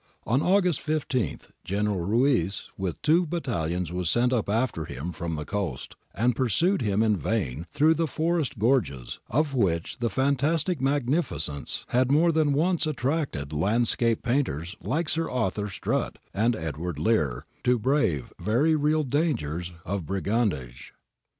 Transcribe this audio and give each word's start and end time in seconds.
On 0.25 0.41
August 0.41 0.81
15 0.81 1.41
General 1.63 1.99
Ruiz 1.99 2.71
with 2.75 2.99
two 3.03 3.27
battalions 3.27 3.91
was 3.91 4.09
sent 4.09 4.33
up 4.33 4.49
after 4.49 4.85
him 4.85 5.11
from 5.11 5.35
the 5.35 5.45
coast, 5.45 5.95
and 6.15 6.35
pursued 6.35 6.81
him 6.81 7.03
in 7.03 7.15
vain 7.15 7.67
through 7.69 7.93
the 7.93 8.07
forest 8.07 8.57
gorges, 8.57 9.19
of 9.29 9.53
which 9.53 9.99
the 9.99 10.09
fantastic 10.09 10.81
magnificence 10.81 11.85
had 11.89 12.11
more 12.11 12.31
than 12.31 12.53
once 12.53 12.87
at 12.87 12.97
tracted 12.97 13.53
landscape 13.53 14.23
painters 14.23 14.75
like 14.81 15.07
Arthur 15.19 15.69
Strutt 15.69 16.17
and 16.33 16.55
Edward 16.55 16.97
Lear 16.97 17.45
to 17.63 17.77
brave 17.77 18.33
very 18.39 18.75
real 18.75 19.03
dangers 19.03 19.71
of 19.85 20.07
brigandage. 20.07 20.95